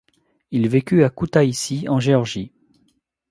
Il 0.49 0.67
vécut 0.67 1.03
à 1.03 1.11
Koutaïssi 1.11 1.87
en 1.87 1.99
Géorgie. 1.99 2.51